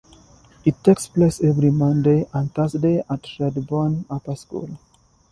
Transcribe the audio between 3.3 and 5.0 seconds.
Redborne Upper School.